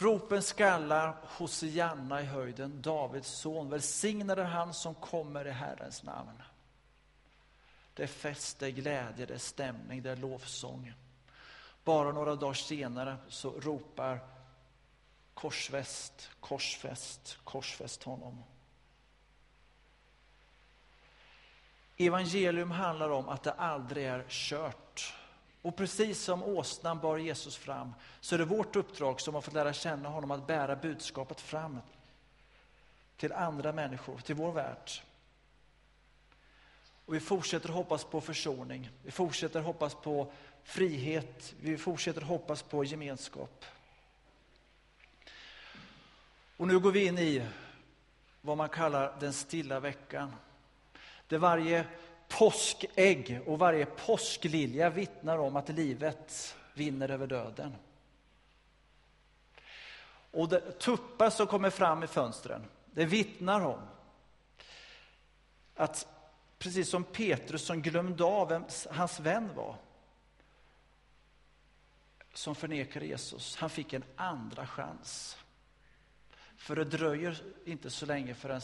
Ropen 0.00 0.42
skallar 0.42 1.16
Hosianna 1.22 2.22
i 2.22 2.24
höjden, 2.24 2.82
Davids 2.82 3.28
son. 3.28 3.70
Välsignad 3.70 4.38
är 4.38 4.44
han 4.44 4.74
som 4.74 4.94
kommer 4.94 5.46
i 5.46 5.50
Herrens 5.50 6.02
namn. 6.02 6.42
Det 7.94 8.02
är 8.02 8.06
fest, 8.06 8.58
det 8.58 8.66
är 8.66 8.70
glädje, 8.70 9.26
det 9.26 9.34
är 9.34 9.38
stämning, 9.38 10.02
det 10.02 10.10
är 10.10 10.16
lovsång. 10.16 10.92
Bara 11.84 12.12
några 12.12 12.34
dagar 12.34 12.54
senare 12.54 13.16
så 13.28 13.50
ropar 13.50 14.20
korsfäst, 15.34 16.30
korsfäst, 16.40 17.38
korsfäst 17.44 18.02
honom. 18.02 18.44
Evangelium 21.96 22.70
handlar 22.70 23.10
om 23.10 23.28
att 23.28 23.42
det 23.42 23.52
aldrig 23.52 24.06
är 24.06 24.24
kört. 24.28 24.87
Och 25.68 25.76
precis 25.76 26.22
som 26.22 26.42
åsnan 26.42 26.98
bar 26.98 27.18
Jesus 27.18 27.56
fram, 27.56 27.94
så 28.20 28.34
är 28.34 28.38
det 28.38 28.44
vårt 28.44 28.76
uppdrag 28.76 29.20
som 29.20 29.34
har 29.34 29.40
fått 29.40 29.54
lära 29.54 29.72
känna 29.72 30.08
honom 30.08 30.30
att 30.30 30.46
bära 30.46 30.76
budskapet 30.76 31.40
fram 31.40 31.80
till 33.16 33.32
andra 33.32 33.72
människor, 33.72 34.18
till 34.18 34.34
vår 34.34 34.52
värld. 34.52 34.90
Och 37.06 37.14
vi 37.14 37.20
fortsätter 37.20 37.68
hoppas 37.68 38.04
på 38.04 38.20
försoning, 38.20 38.90
vi 39.02 39.10
fortsätter 39.10 39.60
hoppas 39.60 39.94
på 39.94 40.32
frihet, 40.64 41.54
vi 41.60 41.78
fortsätter 41.78 42.20
hoppas 42.20 42.62
på 42.62 42.84
gemenskap. 42.84 43.64
Och 46.56 46.68
nu 46.68 46.78
går 46.78 46.92
vi 46.92 47.06
in 47.06 47.18
i 47.18 47.46
vad 48.40 48.56
man 48.56 48.68
kallar 48.68 49.16
den 49.20 49.32
stilla 49.32 49.80
veckan. 49.80 50.32
Där 51.26 51.38
varje 51.38 51.86
påskägg 52.28 53.40
och 53.46 53.58
varje 53.58 53.86
påsklilja 53.86 54.90
vittnar 54.90 55.38
om 55.38 55.56
att 55.56 55.68
livet 55.68 56.56
vinner 56.74 57.08
över 57.08 57.26
döden. 57.26 57.74
Och 60.30 60.48
det 60.48 60.78
tuppar 60.78 61.30
som 61.30 61.46
kommer 61.46 61.70
fram 61.70 62.02
i 62.02 62.06
fönstren, 62.06 62.64
det 62.86 63.04
vittnar 63.04 63.60
om 63.60 63.80
att 65.74 66.06
precis 66.58 66.88
som 66.88 67.04
Petrus 67.04 67.62
som 67.62 67.82
glömde 67.82 68.24
av 68.24 68.48
vem 68.48 68.64
hans 68.90 69.20
vän 69.20 69.54
var, 69.54 69.76
som 72.34 72.54
förnekade 72.54 73.06
Jesus, 73.06 73.56
han 73.56 73.70
fick 73.70 73.92
en 73.92 74.04
andra 74.16 74.66
chans. 74.66 75.36
För 76.56 76.76
det 76.76 76.84
dröjer 76.84 77.42
inte 77.64 77.90
så 77.90 78.06
länge 78.06 78.34
förrän 78.34 78.60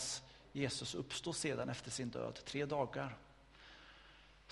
Jesus 0.52 0.94
uppstår 0.94 1.32
sedan 1.32 1.68
efter 1.68 1.90
sin 1.90 2.10
död, 2.10 2.40
tre 2.44 2.64
dagar. 2.64 3.16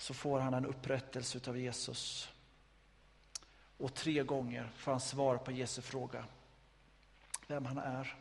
Så 0.03 0.13
får 0.13 0.39
han 0.39 0.53
en 0.53 0.65
upprättelse 0.65 1.39
av 1.49 1.57
Jesus. 1.57 2.29
Och 3.77 3.93
tre 3.93 4.23
gånger 4.23 4.71
får 4.75 4.91
han 4.91 5.01
svar 5.01 5.37
på 5.37 5.51
Jesu 5.51 5.81
fråga, 5.81 6.25
vem 7.47 7.65
han 7.65 7.77
är. 7.77 8.15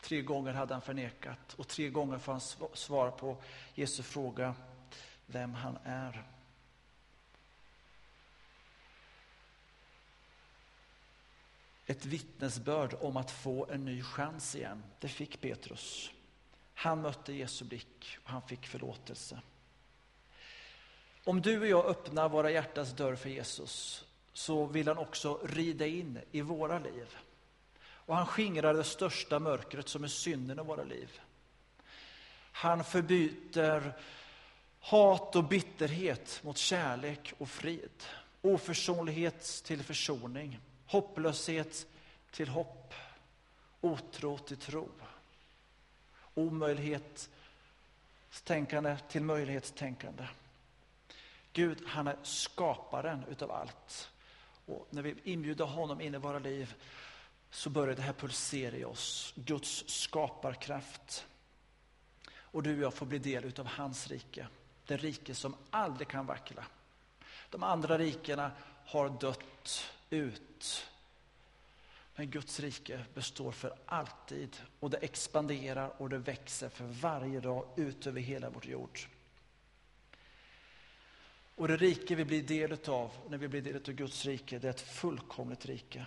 Tre 0.00 0.22
gånger 0.22 0.52
hade 0.52 0.74
han 0.74 0.82
förnekat 0.82 1.54
och 1.54 1.68
tre 1.68 1.88
gånger 1.88 2.18
får 2.18 2.32
han 2.32 2.40
svar 2.74 3.10
på 3.10 3.36
Jesu 3.74 4.02
fråga, 4.02 4.54
vem 5.26 5.54
han 5.54 5.78
är. 5.84 6.24
ett 11.86 12.06
vittnesbörd 12.06 12.94
om 13.00 13.16
att 13.16 13.30
få 13.30 13.66
en 13.70 13.84
ny 13.84 14.02
chans 14.02 14.56
igen. 14.56 14.82
Det 15.00 15.08
fick 15.08 15.40
Petrus. 15.40 16.10
Han 16.74 17.02
mötte 17.02 17.32
Jesu 17.32 17.64
blick 17.64 18.18
och 18.24 18.30
han 18.30 18.42
fick 18.42 18.66
förlåtelse. 18.66 19.42
Om 21.24 21.42
du 21.42 21.60
och 21.60 21.66
jag 21.66 21.86
öppnar 21.86 22.28
våra 22.28 22.50
hjärtas 22.50 22.92
dörr 22.92 23.14
för 23.14 23.28
Jesus 23.28 24.04
så 24.32 24.66
vill 24.66 24.88
han 24.88 24.98
också 24.98 25.40
rida 25.44 25.86
in 25.86 26.18
i 26.30 26.40
våra 26.40 26.78
liv. 26.78 27.16
Och 27.84 28.16
han 28.16 28.26
skingrar 28.26 28.74
det 28.74 28.84
största 28.84 29.38
mörkret 29.38 29.88
som 29.88 30.04
är 30.04 30.08
synden 30.08 30.58
i 30.58 30.62
våra 30.62 30.84
liv. 30.84 31.20
Han 32.52 32.84
förbyter 32.84 33.92
hat 34.80 35.36
och 35.36 35.44
bitterhet 35.44 36.40
mot 36.42 36.58
kärlek 36.58 37.32
och 37.38 37.48
frid. 37.48 38.02
Oförsonlighet 38.42 39.62
till 39.64 39.82
försoning. 39.82 40.60
Hopplöshet 40.86 41.86
till 42.30 42.48
hopp. 42.48 42.94
Otro 43.80 44.38
till 44.38 44.56
tro. 44.56 44.88
Omöjlighetstänkande 46.34 48.96
till 49.08 49.22
möjlighetstänkande. 49.22 50.24
Gud, 51.54 51.82
han 51.86 52.06
är 52.06 52.16
skaparen 52.22 53.24
utav 53.30 53.50
allt. 53.50 54.10
Och 54.66 54.86
när 54.90 55.02
vi 55.02 55.14
inbjuder 55.24 55.64
honom 55.64 56.00
in 56.00 56.14
i 56.14 56.18
våra 56.18 56.38
liv 56.38 56.74
så 57.50 57.70
börjar 57.70 57.96
det 57.96 58.02
här 58.02 58.12
pulsera 58.12 58.76
i 58.76 58.84
oss. 58.84 59.32
Guds 59.36 59.88
skaparkraft. 59.88 61.26
Och 62.32 62.62
du 62.62 62.76
och 62.76 62.82
jag 62.82 62.94
får 62.94 63.06
bli 63.06 63.18
del 63.18 63.44
utav 63.44 63.66
hans 63.66 64.08
rike. 64.08 64.46
Det 64.86 64.96
rike 64.96 65.34
som 65.34 65.56
aldrig 65.70 66.08
kan 66.08 66.26
vackla. 66.26 66.64
De 67.50 67.62
andra 67.62 67.98
rikena 67.98 68.50
har 68.86 69.08
dött 69.08 69.84
ut. 70.10 70.86
Men 72.16 72.30
Guds 72.30 72.60
rike 72.60 73.04
består 73.14 73.52
för 73.52 73.74
alltid 73.86 74.56
och 74.80 74.90
det 74.90 74.96
expanderar 74.96 76.02
och 76.02 76.08
det 76.08 76.18
växer 76.18 76.68
för 76.68 76.84
varje 76.84 77.40
dag 77.40 77.66
ut 77.76 78.06
över 78.06 78.20
hela 78.20 78.50
vår 78.50 78.66
jord. 78.66 79.00
Och 81.56 81.68
det 81.68 81.76
rike 81.76 82.14
vi 82.14 82.24
blir 82.24 82.42
del 82.42 82.76
av 82.88 83.10
när 83.28 83.38
vi 83.38 83.48
blir 83.48 83.62
del 83.62 83.76
av 83.76 83.92
Guds 83.92 84.24
rike, 84.24 84.58
det 84.58 84.66
är 84.66 84.70
ett 84.70 84.80
fullkomligt 84.80 85.66
rike. 85.66 86.06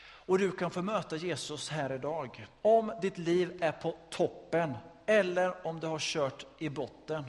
Och 0.00 0.38
du 0.38 0.52
kan 0.52 0.70
få 0.70 0.82
möta 0.82 1.16
Jesus 1.16 1.68
här 1.68 1.92
idag. 1.92 2.46
Om 2.62 2.92
ditt 3.02 3.18
liv 3.18 3.58
är 3.60 3.72
på 3.72 3.96
toppen 4.10 4.74
eller 5.06 5.66
om 5.66 5.80
du 5.80 5.86
har 5.86 5.98
kört 5.98 6.46
i 6.58 6.68
botten. 6.68 7.24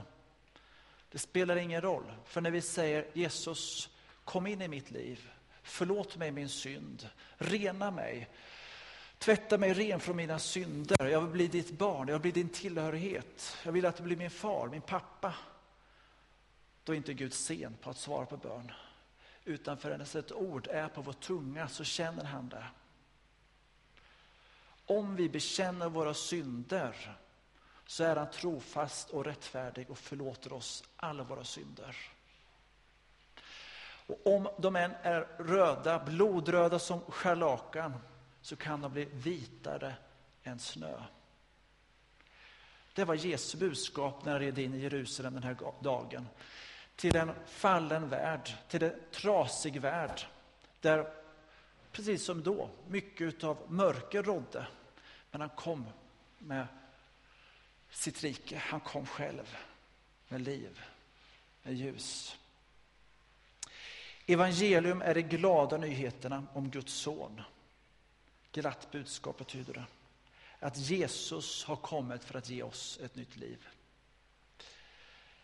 Det 1.11 1.19
spelar 1.19 1.55
ingen 1.55 1.81
roll, 1.81 2.03
för 2.25 2.41
när 2.41 2.51
vi 2.51 2.61
säger 2.61 3.05
Jesus, 3.13 3.89
kom 4.23 4.47
in 4.47 4.61
i 4.61 4.67
mitt 4.67 4.91
liv, 4.91 5.29
förlåt 5.63 6.17
mig 6.17 6.31
min 6.31 6.49
synd, 6.49 7.07
rena 7.37 7.91
mig, 7.91 8.29
tvätta 9.17 9.57
mig 9.57 9.73
ren 9.73 9.99
från 9.99 10.15
mina 10.15 10.39
synder, 10.39 11.05
jag 11.05 11.21
vill 11.21 11.29
bli 11.29 11.47
ditt 11.47 11.71
barn, 11.71 12.07
jag 12.07 12.15
vill 12.15 12.31
bli 12.31 12.43
din 12.43 12.49
tillhörighet, 12.49 13.57
jag 13.63 13.71
vill 13.71 13.85
att 13.85 13.97
du 13.97 14.03
blir 14.03 14.17
min 14.17 14.31
far, 14.31 14.67
min 14.67 14.81
pappa. 14.81 15.33
Då 16.89 16.93
är 16.93 16.97
inte 16.97 17.13
Gud 17.13 17.33
sen 17.33 17.77
på 17.81 17.89
att 17.89 17.97
svara 17.97 18.25
på 18.25 18.37
bön, 18.37 18.71
utan 19.45 19.77
förrän 19.77 20.01
ett 20.01 20.31
ord 20.31 20.67
är 20.67 20.87
på 20.87 21.01
vår 21.01 21.13
tunga 21.13 21.67
så 21.67 21.83
känner 21.83 22.23
han 22.23 22.49
det. 22.49 22.65
Om 24.85 25.15
vi 25.15 25.29
bekänner 25.29 25.89
våra 25.89 26.13
synder 26.13 27.17
så 27.85 28.03
är 28.03 28.15
han 28.15 28.31
trofast 28.31 29.09
och 29.09 29.25
rättfärdig 29.25 29.89
och 29.89 29.97
förlåter 29.97 30.53
oss 30.53 30.83
alla 30.95 31.23
våra 31.23 31.43
synder. 31.43 31.95
Och 34.07 34.27
om 34.27 34.49
de 34.57 34.75
än 34.75 34.91
är 35.01 35.21
röda, 35.37 35.99
blodröda 35.99 36.79
som 36.79 37.01
scharlakan, 37.01 37.93
så 38.41 38.55
kan 38.55 38.81
de 38.81 38.91
bli 38.91 39.05
vitare 39.05 39.95
än 40.43 40.59
snö. 40.59 41.03
Det 42.93 43.05
var 43.05 43.15
Jesu 43.15 43.57
budskap 43.57 44.25
när 44.25 44.31
han 44.31 44.41
red 44.41 44.59
in 44.59 44.73
i 44.73 44.79
Jerusalem 44.79 45.33
den 45.33 45.43
här 45.43 45.57
dagen. 45.81 46.27
Till 46.99 47.15
en 47.15 47.31
fallen 47.45 48.09
värld, 48.09 48.49
till 48.67 48.83
en 48.83 48.99
trasig 49.11 49.81
värld, 49.81 50.21
där 50.81 51.13
precis 51.91 52.25
som 52.25 52.43
då, 52.43 52.69
mycket 52.87 53.43
av 53.43 53.57
mörker 53.67 54.23
rådde. 54.23 54.67
Men 55.31 55.41
han 55.41 55.49
kom 55.49 55.85
med 56.37 56.67
sitt 57.89 58.23
rike. 58.23 58.57
Han 58.57 58.79
kom 58.79 59.05
själv 59.05 59.57
med 60.27 60.41
liv, 60.41 60.81
med 61.63 61.73
ljus. 61.73 62.37
Evangelium 64.25 65.01
är 65.01 65.15
de 65.15 65.21
glada 65.21 65.77
nyheterna 65.77 66.47
om 66.53 66.69
Guds 66.69 66.93
son. 66.93 67.41
Glatt 68.51 68.91
budskap 68.91 69.37
betyder 69.37 69.73
det. 69.73 69.85
Att 70.59 70.77
Jesus 70.77 71.63
har 71.63 71.75
kommit 71.75 72.23
för 72.23 72.37
att 72.37 72.49
ge 72.49 72.63
oss 72.63 72.99
ett 73.03 73.15
nytt 73.15 73.37
liv. 73.37 73.67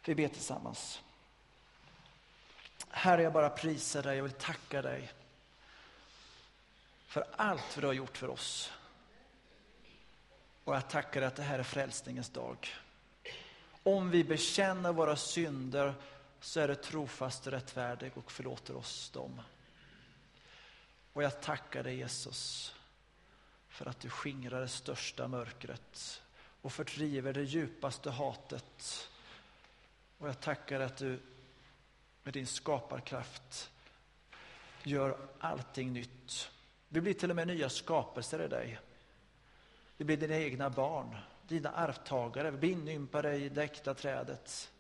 Vi 0.05 0.15
ber 0.15 0.27
tillsammans. 0.27 1.01
Herre, 2.97 3.23
jag 3.23 3.33
bara 3.33 3.49
prisar 3.49 4.03
dig, 4.03 4.15
jag 4.15 4.23
vill 4.23 4.31
tacka 4.31 4.81
dig 4.81 5.13
för 7.07 7.25
allt 7.35 7.77
du 7.79 7.85
har 7.85 7.93
gjort 7.93 8.17
för 8.17 8.29
oss. 8.29 8.73
Och 10.63 10.75
jag 10.75 10.89
tackar 10.89 11.21
dig 11.21 11.27
att 11.27 11.35
det 11.35 11.43
här 11.43 11.59
är 11.59 11.63
frälsningens 11.63 12.29
dag. 12.29 12.75
Om 13.83 14.11
vi 14.11 14.23
bekänner 14.23 14.93
våra 14.93 15.15
synder 15.15 15.93
så 16.39 16.59
är 16.59 16.67
du 16.67 16.75
trofast 16.75 17.47
och 17.47 17.53
rättfärdig 17.53 18.11
och 18.15 18.31
förlåter 18.31 18.75
oss 18.75 19.09
dem. 19.09 19.41
Och 21.13 21.23
jag 21.23 21.41
tackar 21.41 21.83
dig 21.83 21.95
Jesus 21.95 22.73
för 23.69 23.85
att 23.85 23.99
du 23.99 24.09
skingrar 24.09 24.61
det 24.61 24.67
största 24.67 25.27
mörkret 25.27 26.21
och 26.61 26.73
fördriver 26.73 27.33
det 27.33 27.43
djupaste 27.43 28.11
hatet. 28.11 29.09
Och 30.17 30.27
jag 30.27 30.39
tackar 30.39 30.79
att 30.79 30.97
du 30.97 31.19
med 32.25 32.33
din 32.33 32.47
skaparkraft 32.47 33.71
gör 34.83 35.17
allting 35.39 35.93
nytt. 35.93 36.51
Vi 36.89 37.01
blir 37.01 37.13
till 37.13 37.29
och 37.29 37.35
med 37.35 37.47
nya 37.47 37.69
skapelser 37.69 38.41
i 38.41 38.47
dig. 38.47 38.79
Vi 39.97 40.05
blir 40.05 40.17
dina 40.17 40.35
egna 40.35 40.69
barn, 40.69 41.15
dina 41.47 41.71
arvtagare. 41.71 42.51
Vi 42.51 42.57
blir 42.57 42.71
inympade 42.71 43.35
i 43.35 43.49
det 43.49 43.63
äkta 43.63 43.93
trädet. 43.93 44.71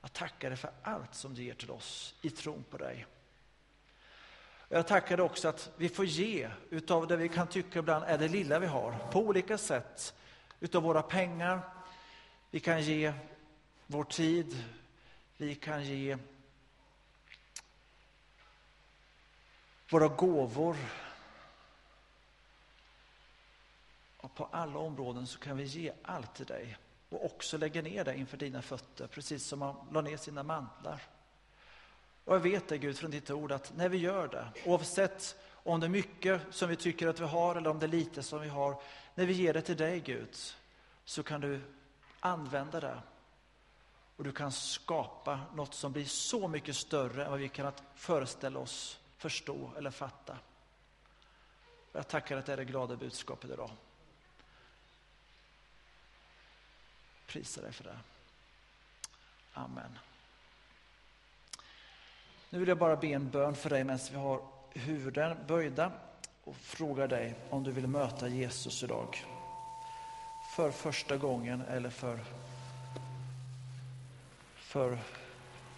Jag 0.00 0.12
tackar 0.12 0.50
dig 0.50 0.58
för 0.58 0.70
allt 0.82 1.14
som 1.14 1.34
du 1.34 1.42
ger 1.42 1.54
till 1.54 1.70
oss 1.70 2.14
i 2.22 2.30
tron 2.30 2.64
på 2.70 2.76
dig. 2.76 3.06
Jag 4.68 4.86
tackar 4.86 5.16
dig 5.16 5.26
också 5.26 5.48
att 5.48 5.70
vi 5.76 5.88
får 5.88 6.04
ge 6.04 6.50
utav 6.70 7.06
det 7.06 7.16
vi 7.16 7.28
kan 7.28 7.46
tycka 7.46 7.78
ibland 7.78 8.04
är 8.04 8.18
det 8.18 8.28
lilla 8.28 8.58
vi 8.58 8.66
har, 8.66 8.94
på 9.12 9.20
olika 9.20 9.58
sätt. 9.58 10.14
Utav 10.60 10.82
våra 10.82 11.02
pengar, 11.02 11.60
vi 12.50 12.60
kan 12.60 12.82
ge 12.82 13.12
vår 13.86 14.04
tid, 14.04 14.64
vi 15.36 15.54
kan 15.54 15.84
ge 15.84 16.18
våra 19.90 20.08
gåvor, 20.08 20.76
Och 24.20 24.34
på 24.34 24.48
alla 24.52 24.78
områden 24.78 25.26
så 25.26 25.38
kan 25.38 25.56
vi 25.56 25.64
ge 25.64 25.92
allt 26.02 26.34
till 26.34 26.46
dig 26.46 26.76
och 27.08 27.24
också 27.24 27.58
lägga 27.58 27.82
ner 27.82 28.04
det 28.04 28.16
inför 28.16 28.36
dina 28.36 28.62
fötter, 28.62 29.06
precis 29.06 29.46
som 29.46 29.58
man 29.58 29.76
la 29.92 30.00
ner 30.00 30.16
sina 30.16 30.42
mantlar. 30.42 31.02
Och 32.24 32.34
jag 32.34 32.40
vet 32.40 32.68
det, 32.68 32.78
Gud, 32.78 32.98
från 32.98 33.10
ditt 33.10 33.30
ord, 33.30 33.52
att 33.52 33.76
när 33.76 33.88
vi 33.88 33.98
gör 33.98 34.28
det, 34.28 34.48
oavsett 34.66 35.36
om 35.52 35.80
det 35.80 35.86
är 35.86 35.90
mycket 35.90 36.40
som 36.50 36.68
vi 36.68 36.76
tycker 36.76 37.06
att 37.08 37.20
vi 37.20 37.24
har 37.24 37.56
eller 37.56 37.70
om 37.70 37.78
det 37.78 37.86
är 37.86 37.88
lite 37.88 38.22
som 38.22 38.40
vi 38.40 38.48
har, 38.48 38.82
när 39.14 39.26
vi 39.26 39.32
ger 39.32 39.54
det 39.54 39.62
till 39.62 39.76
dig, 39.76 40.00
Gud, 40.00 40.36
så 41.04 41.22
kan 41.22 41.40
du 41.40 41.60
använda 42.20 42.80
det. 42.80 43.02
Och 44.16 44.24
du 44.24 44.32
kan 44.32 44.52
skapa 44.52 45.40
något 45.54 45.74
som 45.74 45.92
blir 45.92 46.04
så 46.04 46.48
mycket 46.48 46.76
större 46.76 47.24
än 47.24 47.30
vad 47.30 47.40
vi 47.40 47.48
kan 47.48 47.72
föreställa 47.94 48.58
oss, 48.58 48.98
förstå 49.18 49.70
eller 49.76 49.90
fatta. 49.90 50.38
Jag 51.92 52.08
tackar 52.08 52.36
att 52.36 52.46
det 52.46 52.52
är 52.52 52.56
det 52.56 52.64
glada 52.64 52.96
budskapet 52.96 53.50
idag. 53.50 53.70
Prisa 57.26 57.60
dig 57.62 57.72
för 57.72 57.84
det. 57.84 57.98
Amen. 59.52 59.98
Nu 62.50 62.58
vill 62.58 62.68
jag 62.68 62.78
bara 62.78 62.96
be 62.96 63.06
en 63.06 63.30
bön 63.30 63.54
för 63.54 63.70
dig 63.70 63.84
medan 63.84 64.00
vi 64.10 64.16
har 64.16 64.42
huvuden 64.72 65.38
böjda 65.46 65.92
och 66.44 66.56
fråga 66.56 67.06
dig 67.06 67.34
om 67.50 67.64
du 67.64 67.70
vill 67.70 67.86
möta 67.86 68.28
Jesus 68.28 68.82
idag. 68.82 69.24
För 70.56 70.70
första 70.70 71.16
gången 71.16 71.60
eller 71.60 71.90
för, 71.90 72.20
för 74.56 74.98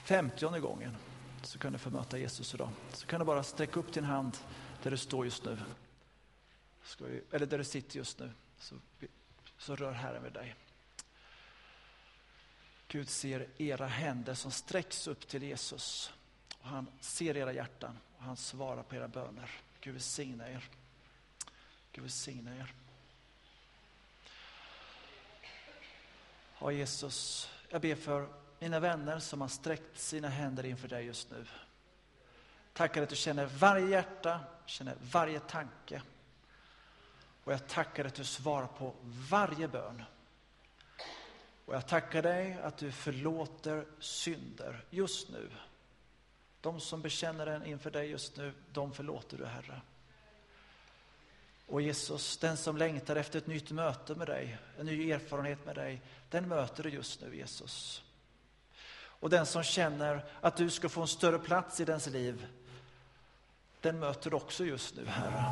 femtionde 0.05 0.61
gången 0.61 0.97
så 1.43 1.59
kan 1.59 1.73
du 1.73 1.79
få 1.79 1.91
möta 1.91 2.19
Jesus 2.19 2.55
idag. 2.55 2.71
Så 2.93 3.07
kan 3.07 3.21
du 3.21 3.27
bara 3.27 3.43
sträcka 3.43 3.81
upp 3.81 3.93
din 3.93 4.05
hand 4.05 4.39
där 4.83 4.91
du 4.91 4.97
står 4.97 5.25
just 5.25 5.45
nu. 5.45 5.59
Eller 7.31 7.47
där 7.47 7.59
du 7.59 7.65
sitter 7.65 7.97
just 7.97 8.19
nu. 8.19 8.31
Så, 8.59 8.75
så 9.59 9.77
rör 9.77 9.93
Herren 9.93 10.23
vid 10.23 10.33
dig. 10.33 10.55
Gud 12.89 13.09
ser 13.09 13.49
era 13.59 13.87
händer 13.87 14.35
som 14.35 14.51
sträcks 14.51 15.07
upp 15.07 15.29
till 15.29 15.43
Jesus. 15.43 16.13
Och 16.61 16.69
han 16.69 16.87
ser 17.01 17.37
era 17.37 17.53
hjärtan 17.53 17.99
och 18.17 18.25
han 18.25 18.37
svarar 18.37 18.83
på 18.83 18.97
era 18.97 19.09
böner. 19.09 19.51
Gud 19.81 19.95
välsigna 19.95 20.51
er. 20.51 20.69
Gud 21.93 22.03
välsigna 22.03 22.57
er. 22.57 22.75
Ja, 26.59 26.73
Jesus, 26.73 27.49
jag 27.69 27.81
ber 27.81 27.95
för 27.95 28.29
mina 28.61 28.81
vänner 28.81 29.19
som 29.19 29.41
har 29.41 29.49
sträckt 29.49 29.99
sina 29.99 30.29
händer 30.29 30.67
inför 30.67 30.89
dig 30.89 31.05
just 31.05 31.31
nu. 31.31 31.47
Tackar 32.73 33.03
att 33.03 33.09
du 33.09 33.17
känner 33.17 33.47
varje 33.47 33.89
hjärta, 33.89 34.41
känner 34.67 34.95
varje 35.01 35.41
tanke. 35.41 36.03
Och 37.45 37.53
jag 37.53 37.69
tackar 37.69 38.05
att 38.05 38.15
du 38.15 38.25
svarar 38.25 38.67
på 38.67 38.95
varje 39.31 39.69
bön. 39.69 40.03
Och 41.65 41.75
jag 41.75 41.89
tackar 41.89 42.23
dig 42.23 42.59
att 42.63 42.77
du 42.79 42.93
förlåter 42.93 43.87
synder 43.99 44.85
just 44.91 45.31
nu. 45.31 45.51
De 46.61 46.81
som 46.81 47.03
bekänner 47.03 47.47
den 47.47 47.67
inför 47.67 47.91
dig 47.91 48.11
just 48.11 48.37
nu, 48.37 48.53
de 48.73 48.93
förlåter 48.93 49.39
du, 49.39 49.47
Herre. 49.47 49.81
Och 51.67 51.83
Jesus, 51.83 52.39
den 52.39 52.57
som 52.57 52.77
längtar 52.77 53.17
efter 53.17 53.39
ett 53.39 53.47
nytt 53.47 53.71
möte 53.71 54.15
med 54.15 54.27
dig, 54.27 54.59
en 54.79 54.87
ny 54.87 55.11
erfarenhet 55.11 55.67
med 55.67 55.75
dig, 55.75 56.03
den 56.31 56.49
möter 56.49 56.83
du 56.83 56.91
just 56.91 57.21
nu, 57.21 57.37
Jesus. 57.37 58.05
Och 59.21 59.31
den 59.31 59.47
som 59.47 59.63
känner 59.63 60.25
att 60.41 60.57
du 60.57 60.71
ska 60.71 60.89
få 60.89 61.01
en 61.03 61.09
större 61.09 61.39
plats 61.39 61.81
i 61.81 61.85
dens 61.85 62.07
liv, 62.07 62.47
den 63.81 63.99
möter 63.99 64.31
du 64.31 64.37
också 64.37 64.65
just 64.65 64.97
nu, 64.97 65.07
Herre. 65.07 65.45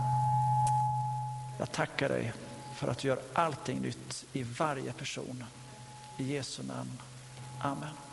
Jag 1.58 1.72
tackar 1.72 2.08
dig 2.08 2.32
för 2.76 2.88
att 2.88 2.98
du 2.98 3.08
gör 3.08 3.18
allting 3.32 3.80
nytt 3.80 4.26
i 4.32 4.42
varje 4.42 4.92
person. 4.92 5.44
I 6.18 6.34
Jesu 6.34 6.62
namn. 6.62 6.98
Amen. 7.60 8.07